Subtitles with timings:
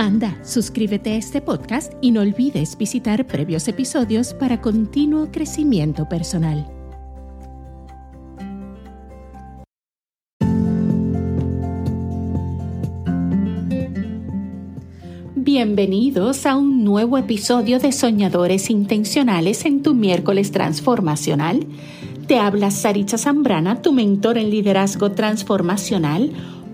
[0.00, 6.66] Anda, suscríbete a este podcast y no olvides visitar previos episodios para continuo crecimiento personal.
[15.34, 21.66] Bienvenidos a un nuevo episodio de Soñadores Intencionales en tu miércoles transformacional.
[22.26, 26.32] Te habla Saritza Zambrana, tu mentor en liderazgo transformacional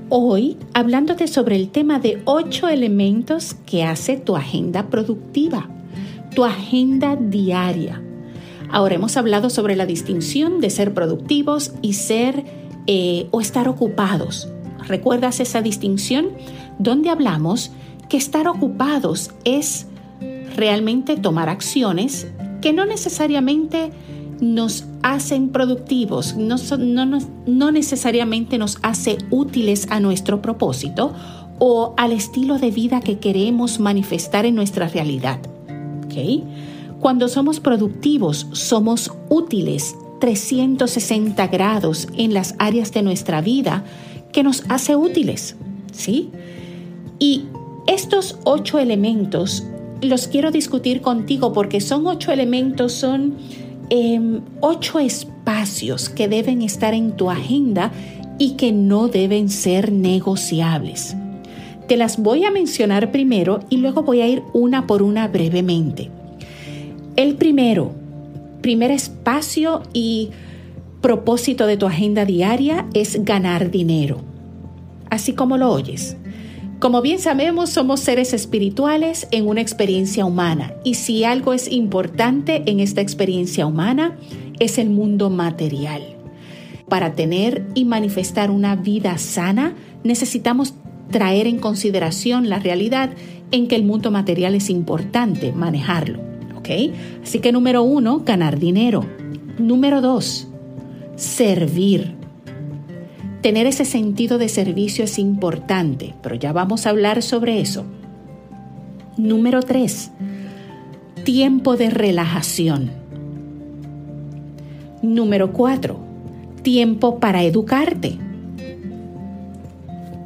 [0.09, 5.69] Hoy hablándote sobre el tema de ocho elementos que hace tu agenda productiva,
[6.33, 8.01] tu agenda diaria.
[8.71, 12.45] Ahora hemos hablado sobre la distinción de ser productivos y ser
[12.87, 14.49] eh, o estar ocupados.
[14.87, 16.29] ¿Recuerdas esa distinción?
[16.79, 17.73] Donde hablamos
[18.09, 19.87] que estar ocupados es
[20.55, 22.29] realmente tomar acciones
[22.63, 23.91] que no necesariamente
[24.41, 26.57] nos hacen productivos, no,
[27.47, 31.15] no, necesariamente nos hace útiles a nuestro propósito
[31.59, 35.41] o al estilo de vida que queremos manifestar en nuestra realidad.
[37.01, 43.85] Cuando somos productivos, somos útiles 360 grados en las áreas de nuestra vida
[44.33, 45.57] que nos hace útiles.
[45.93, 46.31] ¿sí?
[47.19, 47.45] Y
[47.87, 49.65] estos ocho elementos
[50.03, 53.35] los quiero discutir contigo porque son ocho elementos, son
[53.89, 57.93] Em, ocho espacios que deben estar en tu agenda
[58.39, 61.17] y que no deben ser negociables.
[61.87, 66.11] Te las voy a mencionar primero y luego voy a ir una por una brevemente.
[67.15, 67.93] El primero,
[68.61, 70.31] primer espacio y
[71.01, 74.19] propósito de tu agenda diaria es ganar dinero.
[75.11, 76.17] Así como lo oyes.
[76.79, 82.65] Como bien sabemos, somos seres espirituales en una experiencia humana y si algo es importante
[82.67, 84.19] en esta experiencia humana
[84.59, 86.03] es el mundo material.
[86.87, 90.75] Para tener y manifestar una vida sana necesitamos
[91.11, 93.11] traer en consideración la realidad
[93.53, 96.21] en que el mundo material es importante manejarlo.
[96.59, 96.69] ¿ok?
[97.23, 99.07] Así que número uno, ganar dinero.
[99.59, 100.47] Número dos,
[101.17, 102.16] servir.
[103.47, 107.85] Tener ese sentido de servicio es importante, pero ya vamos a hablar sobre eso.
[109.17, 110.11] Número 3.
[111.23, 112.91] Tiempo de relajación.
[115.01, 115.97] Número 4.
[116.63, 118.19] Tiempo para educarte.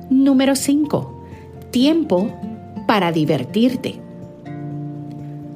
[0.09, 1.25] Número 5.
[1.71, 2.31] Tiempo
[2.87, 3.97] para divertirte.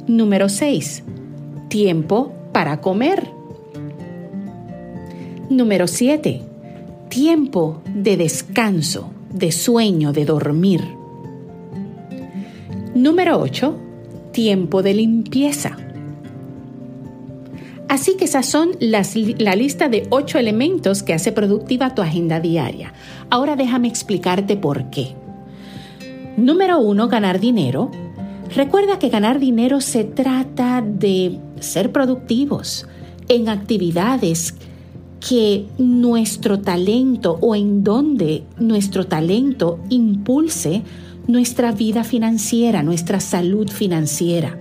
[0.06, 1.02] Número 6.
[1.68, 3.30] Tiempo para comer.
[5.48, 6.43] Número 7
[7.14, 10.82] tiempo de descanso, de sueño, de dormir.
[12.92, 13.78] Número 8.
[14.32, 15.76] Tiempo de limpieza.
[17.88, 22.92] Así que esas son la lista de ocho elementos que hace productiva tu agenda diaria.
[23.30, 25.14] Ahora déjame explicarte por qué.
[26.36, 27.92] Número uno, ganar dinero.
[28.56, 32.88] Recuerda que ganar dinero se trata de ser productivos
[33.28, 34.56] en actividades
[35.26, 40.82] que nuestro talento o en donde nuestro talento impulse
[41.26, 44.58] nuestra vida financiera, nuestra salud financiera.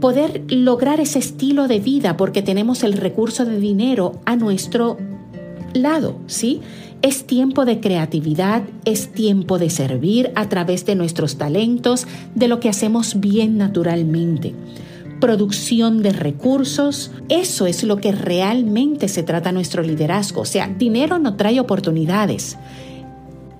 [0.00, 4.96] Poder lograr ese estilo de vida porque tenemos el recurso de dinero a nuestro
[5.74, 6.60] lado, ¿sí?
[7.02, 12.60] Es tiempo de creatividad, es tiempo de servir a través de nuestros talentos, de lo
[12.60, 14.54] que hacemos bien naturalmente
[15.20, 17.10] producción de recursos.
[17.28, 20.42] Eso es lo que realmente se trata nuestro liderazgo.
[20.42, 22.56] O sea, dinero no trae oportunidades.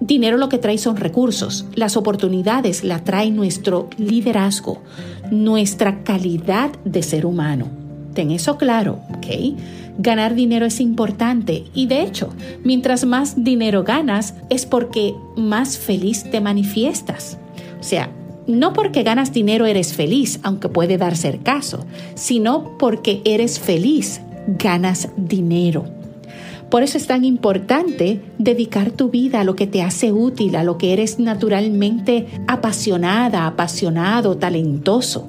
[0.01, 1.67] Dinero lo que trae son recursos.
[1.75, 4.83] Las oportunidades la trae nuestro liderazgo,
[5.31, 7.69] nuestra calidad de ser humano.
[8.15, 9.57] Ten eso claro, ¿ok?
[9.99, 12.31] Ganar dinero es importante y de hecho,
[12.65, 17.39] mientras más dinero ganas es porque más feliz te manifiestas.
[17.81, 18.11] O sea,
[18.47, 24.21] no porque ganas dinero eres feliz, aunque puede darse el caso, sino porque eres feliz,
[24.47, 25.87] ganas dinero.
[26.71, 30.65] Por eso es tan importante dedicar tu vida a lo que te hace útil, a
[30.65, 35.29] lo que eres naturalmente apasionada, apasionado, talentoso.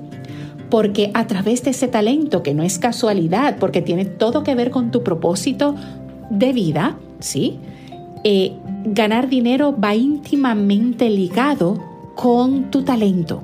[0.71, 4.71] Porque a través de ese talento, que no es casualidad, porque tiene todo que ver
[4.71, 5.75] con tu propósito
[6.31, 7.59] de vida, ¿sí?
[8.23, 8.53] Eh,
[8.85, 13.43] ganar dinero va íntimamente ligado con tu talento,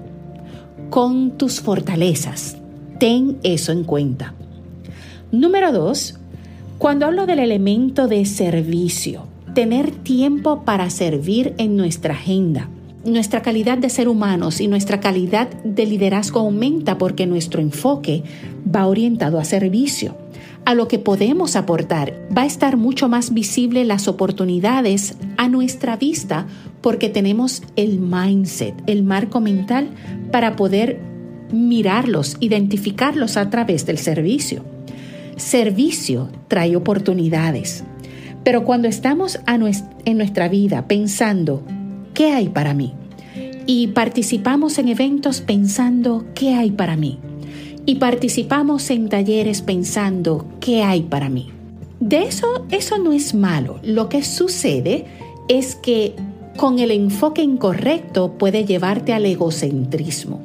[0.89, 2.57] con tus fortalezas.
[2.99, 4.33] Ten eso en cuenta.
[5.31, 6.17] Número dos,
[6.77, 9.23] cuando hablo del elemento de servicio,
[9.53, 12.69] tener tiempo para servir en nuestra agenda.
[13.03, 18.23] Nuestra calidad de ser humanos y nuestra calidad de liderazgo aumenta porque nuestro enfoque
[18.73, 20.15] va orientado a servicio,
[20.65, 22.13] a lo que podemos aportar.
[22.35, 26.47] Va a estar mucho más visible las oportunidades a nuestra vista
[26.81, 29.89] porque tenemos el mindset, el marco mental
[30.31, 30.99] para poder
[31.51, 34.63] mirarlos, identificarlos a través del servicio.
[35.35, 37.83] Servicio trae oportunidades.
[38.43, 41.63] Pero cuando estamos en nuestra vida pensando,
[42.13, 42.93] ¿qué hay para mí?
[43.67, 47.19] Y participamos en eventos pensando, ¿qué hay para mí?
[47.85, 51.49] Y participamos en talleres pensando, ¿qué hay para mí?
[51.99, 53.79] De eso, eso no es malo.
[53.83, 55.05] Lo que sucede
[55.47, 56.15] es que
[56.57, 60.39] con el enfoque incorrecto puede llevarte al egocentrismo,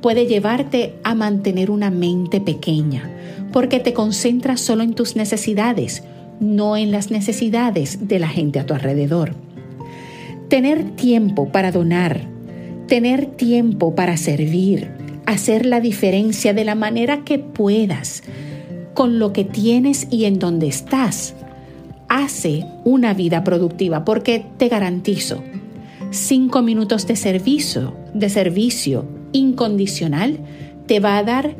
[0.00, 3.10] puede llevarte a mantener una mente pequeña,
[3.52, 6.02] porque te concentras solo en tus necesidades,
[6.40, 9.34] no en las necesidades de la gente a tu alrededor.
[10.48, 12.20] Tener tiempo para donar,
[12.86, 18.22] tener tiempo para servir, hacer la diferencia de la manera que puedas,
[18.94, 21.34] con lo que tienes y en donde estás,
[22.08, 25.42] hace una vida productiva, porque te garantizo,
[26.10, 30.38] cinco minutos de servicio, de servicio incondicional,
[30.86, 31.56] te va a dar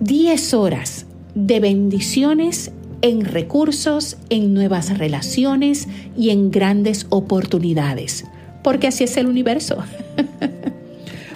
[0.00, 8.24] 10 horas de bendiciones en recursos, en nuevas relaciones y en grandes oportunidades,
[8.62, 9.78] porque así es el universo.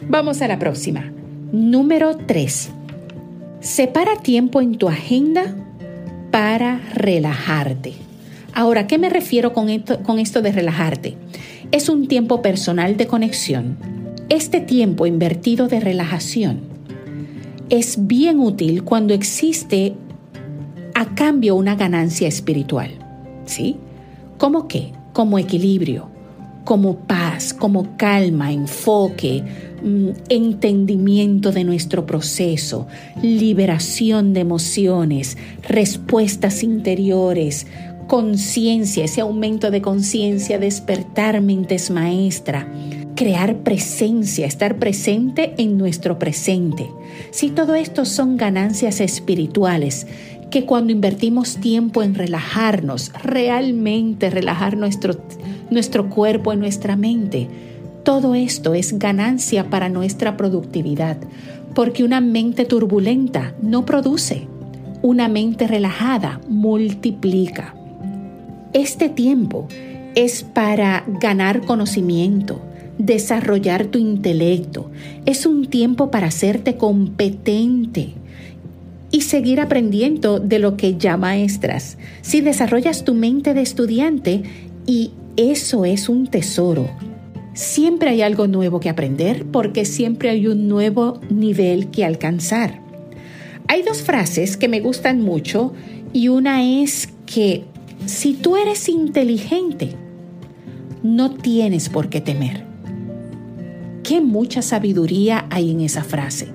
[0.09, 1.11] Vamos a la próxima.
[1.51, 2.71] Número 3.
[3.61, 5.57] Separa tiempo en tu agenda
[6.31, 7.95] para relajarte.
[8.53, 11.17] Ahora, ¿qué me refiero con esto, con esto de relajarte?
[11.73, 13.79] Es un tiempo personal de conexión.
[14.29, 16.61] Este tiempo invertido de relajación
[17.71, 19.95] es bien útil cuando existe
[20.95, 22.91] a cambio una ganancia espiritual.
[23.47, 23.79] ¿Sí?
[24.37, 24.93] ¿Cómo qué?
[25.15, 26.09] Como equilibrio,
[26.65, 29.43] como paz, como calma, enfoque,
[30.29, 32.87] entendimiento de nuestro proceso,
[33.23, 35.37] liberación de emociones,
[35.69, 37.67] respuestas interiores,
[38.07, 42.67] conciencia, ese aumento de conciencia, despertar mentes maestra,
[43.15, 46.91] crear presencia, estar presente en nuestro presente.
[47.31, 50.07] Si todo esto son ganancias espirituales
[50.51, 55.15] que cuando invertimos tiempo en relajarnos, realmente relajar nuestro,
[55.71, 57.49] nuestro cuerpo y nuestra mente,
[58.05, 61.17] todo esto es ganancia para nuestra productividad,
[61.75, 64.47] porque una mente turbulenta no produce,
[65.01, 67.75] una mente relajada multiplica.
[68.75, 69.67] Este tiempo
[70.15, 72.61] es para ganar conocimiento,
[72.99, 74.91] desarrollar tu intelecto,
[75.25, 78.13] es un tiempo para hacerte competente
[79.11, 81.97] y seguir aprendiendo de lo que ya maestras.
[82.21, 84.43] Si desarrollas tu mente de estudiante
[84.87, 86.91] y eso es un tesoro.
[87.55, 92.81] Siempre hay algo nuevo que aprender porque siempre hay un nuevo nivel que alcanzar.
[93.69, 95.73] Hay dos frases que me gustan mucho
[96.13, 97.65] y una es que
[98.07, 99.95] si tú eres inteligente,
[101.05, 102.65] no tienes por qué temer.
[104.03, 106.49] Qué mucha sabiduría hay en esa frase.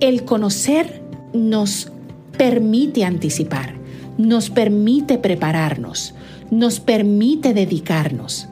[0.00, 1.00] El conocer
[1.32, 1.92] nos
[2.36, 3.74] permite anticipar,
[4.18, 6.14] nos permite prepararnos,
[6.50, 8.49] nos permite dedicarnos.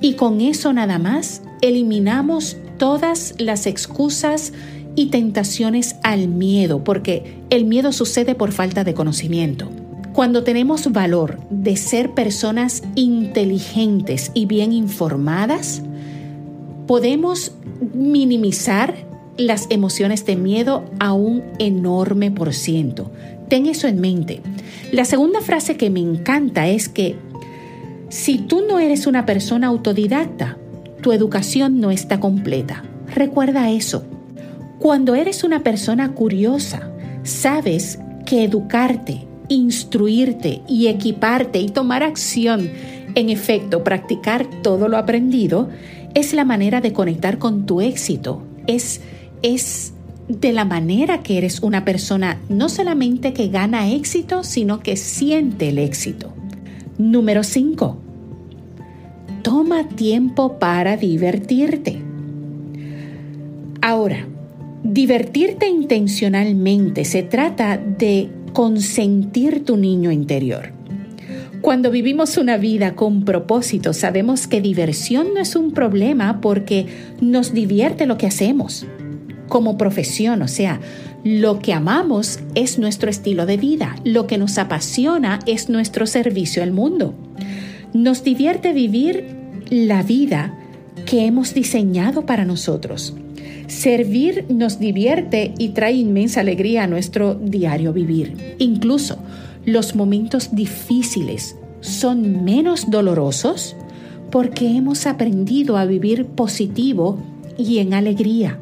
[0.00, 4.52] Y con eso nada más eliminamos todas las excusas
[4.96, 9.68] y tentaciones al miedo, porque el miedo sucede por falta de conocimiento.
[10.12, 15.82] Cuando tenemos valor de ser personas inteligentes y bien informadas,
[16.86, 17.52] podemos
[17.94, 18.94] minimizar
[19.36, 23.10] las emociones de miedo a un enorme por ciento.
[23.48, 24.40] Ten eso en mente.
[24.92, 27.16] La segunda frase que me encanta es que
[28.10, 30.58] si tú no eres una persona autodidacta,
[31.00, 32.84] tu educación no está completa.
[33.14, 34.04] Recuerda eso.
[34.78, 36.90] Cuando eres una persona curiosa,
[37.22, 42.70] sabes que educarte, instruirte y equiparte y tomar acción,
[43.14, 45.70] en efecto, practicar todo lo aprendido,
[46.14, 48.42] es la manera de conectar con tu éxito.
[48.66, 49.00] Es
[49.42, 49.92] es
[50.28, 55.70] de la manera que eres una persona no solamente que gana éxito, sino que siente
[55.70, 56.32] el éxito.
[57.00, 57.96] Número 5.
[59.42, 61.98] Toma tiempo para divertirte.
[63.80, 64.26] Ahora,
[64.84, 70.72] divertirte intencionalmente se trata de consentir tu niño interior.
[71.62, 76.84] Cuando vivimos una vida con propósito, sabemos que diversión no es un problema porque
[77.22, 78.86] nos divierte lo que hacemos
[79.48, 80.80] como profesión, o sea,
[81.22, 86.62] Lo que amamos es nuestro estilo de vida, lo que nos apasiona es nuestro servicio
[86.62, 87.14] al mundo.
[87.92, 89.36] Nos divierte vivir
[89.68, 90.54] la vida
[91.04, 93.14] que hemos diseñado para nosotros.
[93.66, 98.56] Servir nos divierte y trae inmensa alegría a nuestro diario vivir.
[98.58, 99.18] Incluso
[99.66, 103.76] los momentos difíciles son menos dolorosos
[104.30, 107.18] porque hemos aprendido a vivir positivo
[107.58, 108.58] y en alegría.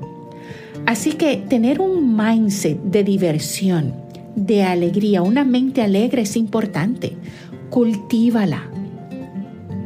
[0.89, 3.93] Así que tener un mindset de diversión,
[4.35, 7.13] de alegría, una mente alegre es importante.
[7.69, 8.71] Cultívala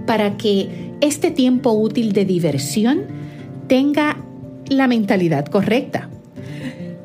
[0.06, 3.02] para que este tiempo útil de diversión
[3.66, 4.16] tenga
[4.68, 6.08] la mentalidad correcta.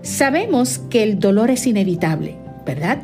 [0.03, 2.35] Sabemos que el dolor es inevitable,
[2.67, 3.01] ¿verdad?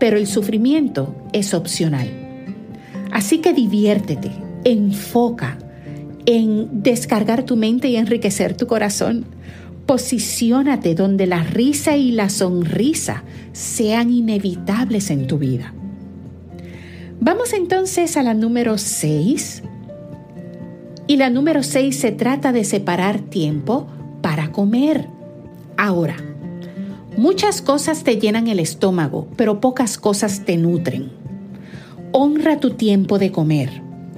[0.00, 2.08] Pero el sufrimiento es opcional.
[3.12, 4.32] Así que diviértete,
[4.64, 5.58] enfoca
[6.26, 9.26] en descargar tu mente y enriquecer tu corazón.
[9.86, 15.72] Posiciónate donde la risa y la sonrisa sean inevitables en tu vida.
[17.20, 19.62] Vamos entonces a la número 6.
[21.06, 23.86] Y la número 6 se trata de separar tiempo
[24.22, 25.06] para comer.
[25.76, 26.16] Ahora,
[27.16, 31.10] muchas cosas te llenan el estómago, pero pocas cosas te nutren.
[32.10, 33.70] Honra tu tiempo de comer.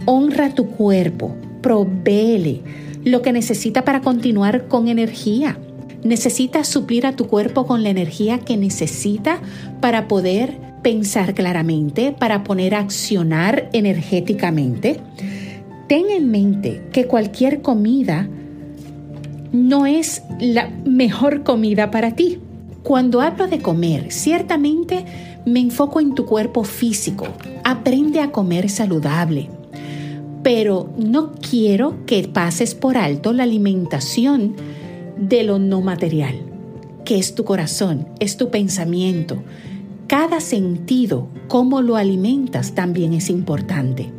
[0.06, 1.36] Honra tu cuerpo.
[1.60, 2.62] Provéele
[3.10, 5.58] lo que necesita para continuar con energía.
[6.04, 9.40] Necesitas suplir a tu cuerpo con la energía que necesita
[9.80, 15.00] para poder pensar claramente, para poner a accionar energéticamente.
[15.88, 18.28] Ten en mente que cualquier comida
[19.52, 22.38] no es la mejor comida para ti.
[22.82, 25.04] Cuando hablo de comer, ciertamente
[25.46, 27.26] me enfoco en tu cuerpo físico.
[27.64, 29.48] Aprende a comer saludable.
[30.42, 34.54] Pero no quiero que pases por alto la alimentación
[35.18, 36.36] de lo no material,
[37.04, 39.42] que es tu corazón, es tu pensamiento,
[40.08, 44.10] cada sentido, cómo lo alimentas, también es importante.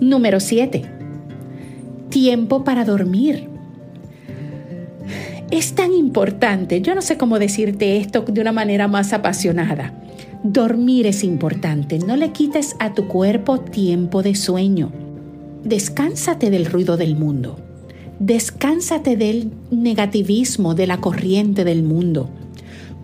[0.00, 0.82] Número 7.
[2.10, 3.48] Tiempo para dormir.
[5.50, 9.92] Es tan importante, yo no sé cómo decirte esto de una manera más apasionada.
[10.42, 14.90] Dormir es importante, no le quites a tu cuerpo tiempo de sueño.
[15.64, 17.58] Descánsate del ruido del mundo.
[18.18, 22.30] Descánsate del negativismo, de la corriente del mundo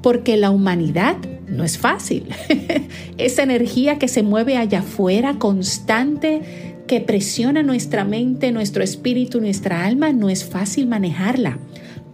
[0.07, 1.17] porque la humanidad
[1.49, 2.29] no es fácil.
[3.19, 6.43] Esa energía que se mueve allá afuera, constante,
[6.87, 11.59] que presiona nuestra mente, nuestro espíritu, nuestra alma, no es fácil manejarla.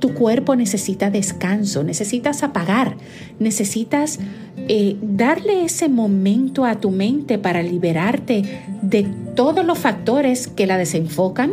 [0.03, 2.97] Tu cuerpo necesita descanso, necesitas apagar,
[3.39, 4.19] necesitas
[4.57, 8.43] eh, darle ese momento a tu mente para liberarte
[8.83, 9.05] de
[9.37, 11.53] todos los factores que la desenfocan,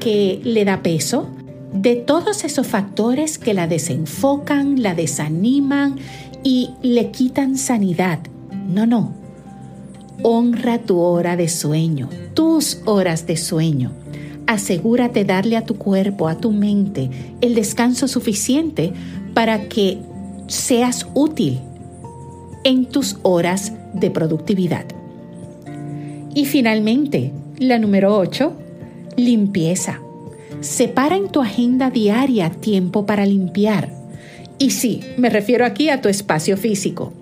[0.00, 1.30] que le da peso,
[1.72, 5.96] de todos esos factores que la desenfocan, la desaniman
[6.44, 8.18] y le quitan sanidad.
[8.68, 9.14] No, no.
[10.22, 13.92] Honra tu hora de sueño, tus horas de sueño.
[14.48, 17.10] Asegúrate darle a tu cuerpo, a tu mente,
[17.42, 18.94] el descanso suficiente
[19.34, 19.98] para que
[20.46, 21.58] seas útil
[22.64, 24.86] en tus horas de productividad.
[26.34, 28.54] Y finalmente, la número 8,
[29.16, 30.00] limpieza.
[30.60, 33.92] Separa en tu agenda diaria tiempo para limpiar.
[34.58, 37.12] Y sí, me refiero aquí a tu espacio físico.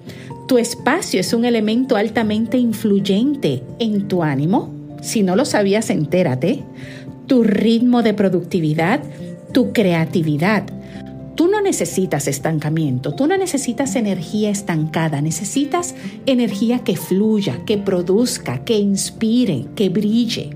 [0.46, 4.70] Tu espacio es un elemento altamente influyente en tu ánimo.
[5.02, 6.62] Si no lo sabías, entérate.
[7.26, 9.02] Tu ritmo de productividad,
[9.52, 10.64] tu creatividad.
[11.34, 18.64] Tú no necesitas estancamiento, tú no necesitas energía estancada, necesitas energía que fluya, que produzca,
[18.64, 20.50] que inspire, que brille.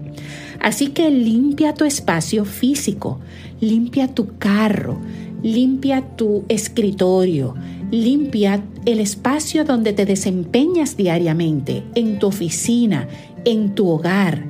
[0.61, 3.21] Así que limpia tu espacio físico,
[3.61, 4.99] limpia tu carro,
[5.43, 7.55] limpia tu escritorio,
[7.91, 13.09] limpia el espacio donde te desempeñas diariamente, en tu oficina,
[13.45, 14.45] en tu hogar,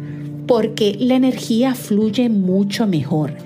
[0.50, 3.37] porque la energía fluye mucho mejor.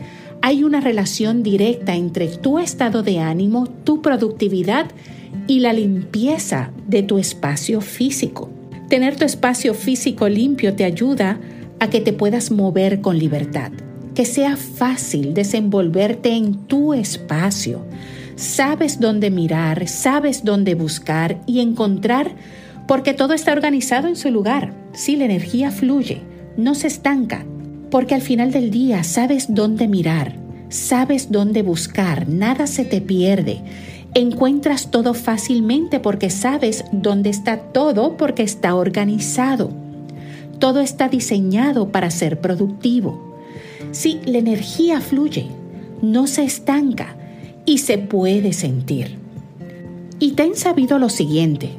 [0.41, 4.87] Hay una relación directa entre tu estado de ánimo, tu productividad
[5.47, 8.49] y la limpieza de tu espacio físico.
[8.89, 11.39] Tener tu espacio físico limpio te ayuda
[11.79, 13.71] a que te puedas mover con libertad,
[14.15, 17.85] que sea fácil desenvolverte en tu espacio.
[18.35, 22.35] Sabes dónde mirar, sabes dónde buscar y encontrar
[22.89, 24.73] porque todo está organizado en su lugar.
[24.95, 26.23] Si la energía fluye,
[26.57, 27.45] no se estanca,
[27.91, 30.37] porque al final del día sabes dónde mirar,
[30.69, 33.61] sabes dónde buscar, nada se te pierde.
[34.15, 39.71] Encuentras todo fácilmente porque sabes dónde está todo porque está organizado.
[40.61, 43.37] Todo está diseñado para ser productivo.
[43.91, 45.47] Si la energía fluye,
[46.01, 47.17] no se estanca
[47.67, 49.19] y se puede sentir.
[50.21, 51.71] Y ten sabido lo siguiente,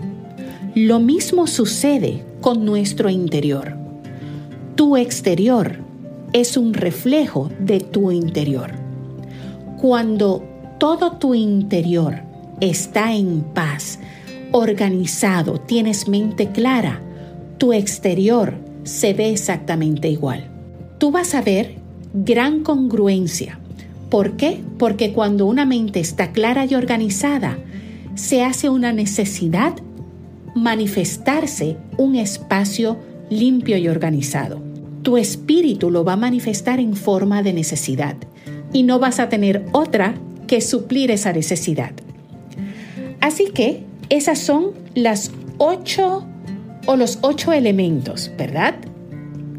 [0.75, 3.84] lo mismo sucede con nuestro interior.
[4.75, 5.77] Tu exterior
[6.33, 8.71] es un reflejo de tu interior.
[9.79, 10.43] Cuando
[10.79, 12.15] todo tu interior
[12.59, 13.99] está en paz,
[14.51, 16.99] organizado, tienes mente clara,
[17.57, 20.49] tu exterior se ve exactamente igual.
[20.97, 21.75] Tú vas a ver
[22.13, 23.59] gran congruencia.
[24.09, 24.61] ¿Por qué?
[24.77, 27.57] Porque cuando una mente está clara y organizada,
[28.15, 29.73] se hace una necesidad
[30.53, 32.97] manifestarse un espacio
[33.29, 34.64] limpio y organizado.
[35.05, 38.15] Tu espíritu lo va a manifestar en forma de necesidad
[38.73, 40.15] y no vas a tener otra
[40.47, 41.91] que suplir esa necesidad.
[43.21, 46.25] Así que esas son las ocho
[46.87, 48.73] o los ocho elementos, ¿verdad?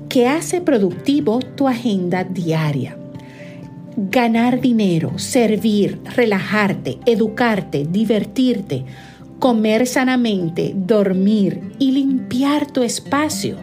[0.08, 2.98] Que hace productivo tu agenda diaria.
[3.96, 8.84] Ganar dinero, servir, relajarte, educarte, divertirte,
[9.38, 13.58] comer sanamente, dormir y limpiar tu espacio.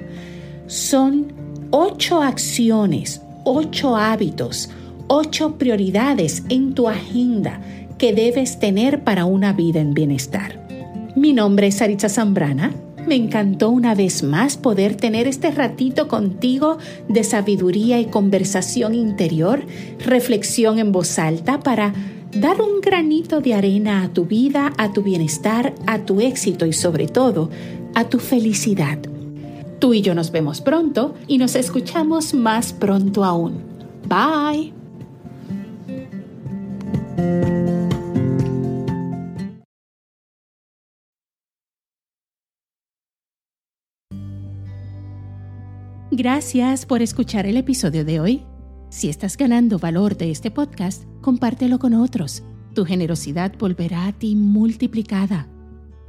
[0.67, 1.42] Son
[1.75, 4.69] ocho acciones, ocho hábitos,
[5.07, 7.59] ocho prioridades en tu agenda
[7.97, 10.67] que debes tener para una vida en bienestar.
[11.15, 12.75] Mi nombre es Saritza Zambrana.
[13.07, 16.77] Me encantó una vez más poder tener este ratito contigo
[17.09, 19.65] de sabiduría y conversación interior,
[20.05, 21.91] reflexión en voz alta para
[22.35, 26.73] dar un granito de arena a tu vida, a tu bienestar, a tu éxito y
[26.73, 27.49] sobre todo
[27.95, 28.99] a tu felicidad.
[29.83, 33.61] Tú y yo nos vemos pronto y nos escuchamos más pronto aún.
[34.07, 34.71] Bye.
[46.11, 48.45] Gracias por escuchar el episodio de hoy.
[48.87, 52.41] Si estás ganando valor de este podcast, compártelo con otros.
[52.73, 55.52] Tu generosidad volverá a ti multiplicada.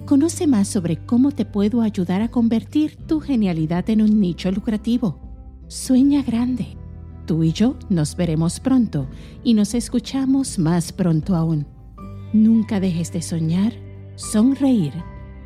[0.06, 5.18] Conoce más sobre cómo te puedo ayudar a convertir tu genialidad en un nicho lucrativo.
[5.68, 6.76] Sueña grande.
[7.24, 9.08] Tú y yo nos veremos pronto
[9.42, 11.66] y nos escuchamos más pronto aún.
[12.34, 13.72] Nunca dejes de soñar,
[14.16, 14.92] sonreír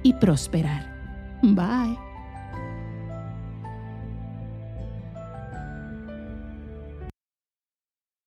[0.03, 1.39] y prosperar.
[1.43, 2.08] Bye.